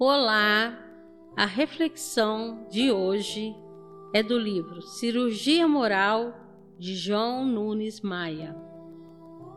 [0.00, 0.78] Olá!
[1.36, 3.52] A reflexão de hoje
[4.14, 6.36] é do livro Cirurgia Moral
[6.78, 8.54] de João Nunes Maia.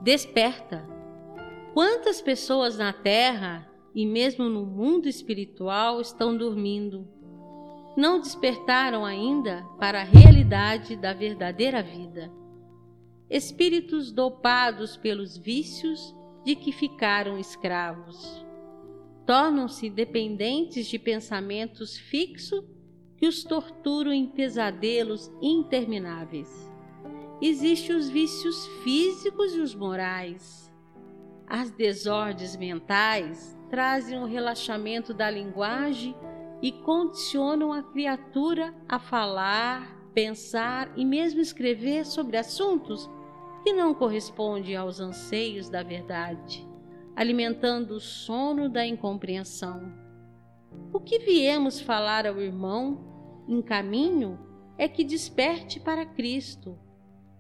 [0.02, 0.84] Desperta!
[1.76, 7.08] Quantas pessoas na Terra e mesmo no mundo espiritual estão dormindo?
[7.96, 12.32] Não despertaram ainda para a realidade da verdadeira vida.
[13.30, 18.44] Espíritos dopados pelos vícios de que ficaram escravos.
[19.32, 22.66] Tornam-se dependentes de pensamentos fixos
[23.16, 26.70] que os torturam em pesadelos intermináveis.
[27.42, 30.70] Existem os vícios físicos e os morais.
[31.48, 36.14] As desordens mentais trazem o um relaxamento da linguagem
[36.62, 43.10] e condicionam a criatura a falar, pensar e mesmo escrever sobre assuntos
[43.64, 46.70] que não correspondem aos anseios da verdade,
[47.16, 49.92] alimentando o sono da incompreensão.
[50.94, 54.40] O que viemos falar ao irmão em caminho
[54.78, 56.78] é que desperte para Cristo,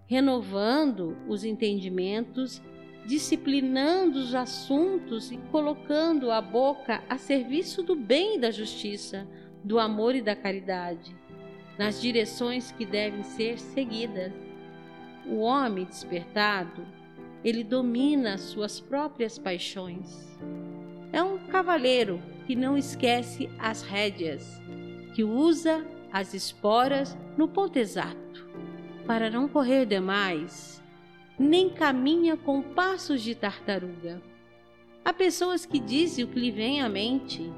[0.05, 2.61] renovando os entendimentos,
[3.05, 9.27] disciplinando os assuntos e colocando a boca a serviço do bem e da justiça,
[9.63, 11.15] do amor e da caridade,
[11.77, 14.33] nas direções que devem ser seguidas
[15.25, 16.85] o homem despertado,
[17.43, 20.37] ele domina as suas próprias paixões.
[21.11, 24.61] É um cavaleiro que não esquece as rédeas,
[25.13, 28.47] que usa as esporas no ponto exato,
[29.05, 30.81] para não correr demais,
[31.37, 34.21] nem caminha com passos de tartaruga.
[35.03, 37.51] Há pessoas que dizem o que lhe vem à mente.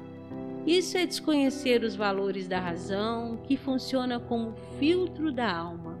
[0.66, 5.94] Isso é desconhecer os valores da razão, que funciona como filtro da alma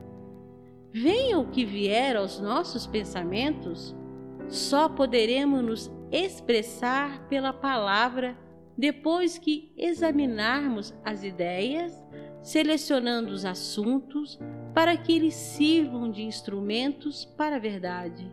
[1.36, 3.94] o que vier aos nossos pensamentos,
[4.48, 8.36] só poderemos nos expressar pela palavra
[8.76, 11.92] depois que examinarmos as ideias,
[12.42, 14.38] selecionando os assuntos
[14.74, 18.30] para que eles sirvam de instrumentos para a verdade.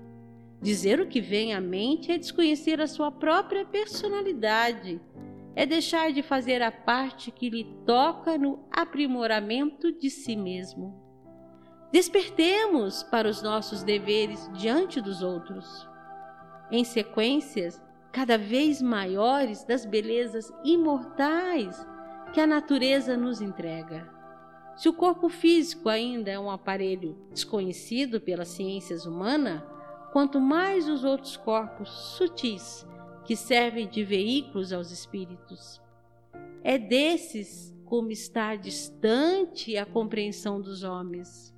[0.62, 5.00] Dizer o que vem à mente é desconhecer a sua própria personalidade,
[5.56, 11.11] é deixar de fazer a parte que lhe toca no aprimoramento de si mesmo.
[11.92, 15.88] Despertemos para os nossos deveres diante dos outros.
[16.72, 17.82] Em sequências
[18.12, 21.86] cada vez maiores das belezas imortais
[22.34, 24.10] que a natureza nos entrega.
[24.76, 29.62] Se o corpo físico ainda é um aparelho desconhecido pelas ciências humanas,
[30.12, 32.86] quanto mais os outros corpos sutis
[33.26, 35.82] que servem de veículos aos espíritos.
[36.64, 41.54] É desses como está distante a compreensão dos homens.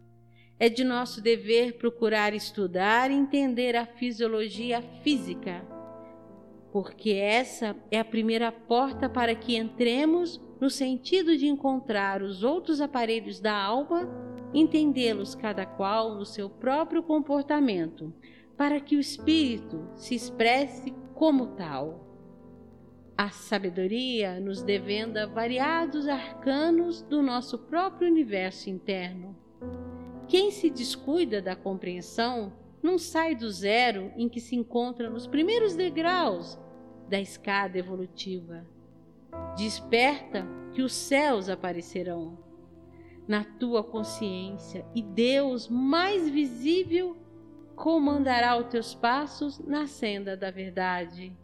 [0.60, 5.66] É de nosso dever procurar estudar e entender a fisiologia física,
[6.72, 12.82] porque essa é a primeira porta para que entremos no sentido de encontrar os outros
[12.82, 14.08] aparelhos da alma,
[14.54, 18.14] entendê-los cada qual no seu próprio comportamento,
[18.56, 22.08] para que o espírito se expresse como tal.
[23.18, 29.36] A sabedoria nos devenda variados arcanos do nosso próprio universo interno
[30.28, 35.76] quem se descuida da compreensão não sai do zero em que se encontra nos primeiros
[35.76, 36.60] degraus
[37.10, 38.66] da escada evolutiva.
[39.56, 42.38] Desperta que os céus aparecerão
[43.28, 47.16] na tua consciência e Deus mais visível
[47.76, 51.36] comandará os teus passos na senda da verdade.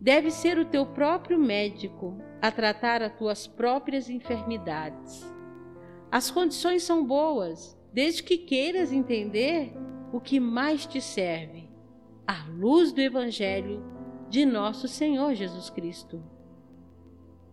[0.00, 5.26] Deve ser o teu próprio médico a tratar as tuas próprias enfermidades.
[6.10, 9.72] As condições são boas, desde que queiras entender
[10.12, 11.68] o que mais te serve,
[12.26, 13.82] a luz do Evangelho
[14.28, 16.22] de nosso Senhor Jesus Cristo.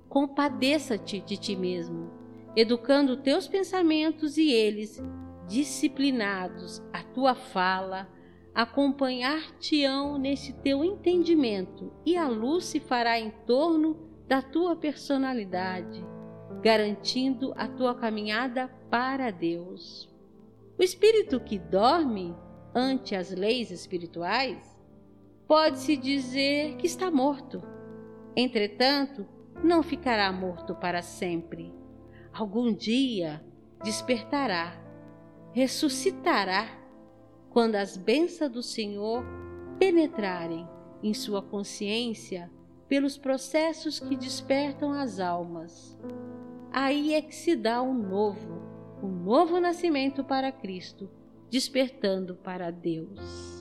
[0.09, 2.11] Compadeça-te de ti mesmo,
[2.55, 5.01] educando teus pensamentos e eles,
[5.47, 8.07] disciplinados a tua fala,
[8.53, 13.97] acompanhar-te-ão nesse teu entendimento e a luz se fará em torno
[14.27, 16.03] da tua personalidade,
[16.61, 20.14] garantindo a tua caminhada para Deus.
[20.77, 22.35] O espírito que dorme
[22.73, 24.57] ante as leis espirituais
[25.47, 27.63] pode-se dizer que está morto.
[28.35, 29.25] Entretanto,
[29.63, 31.73] não ficará morto para sempre.
[32.33, 33.41] Algum dia
[33.83, 34.77] despertará,
[35.53, 36.83] ressuscitará,
[37.49, 39.23] quando as bênçãos do Senhor
[39.79, 40.67] penetrarem
[41.01, 42.51] em sua consciência
[42.89, 45.97] pelos processos que despertam as almas.
[46.71, 48.54] Aí é que se dá um novo,
[49.05, 51.09] um novo nascimento para Cristo,
[51.49, 53.54] despertando para Deus.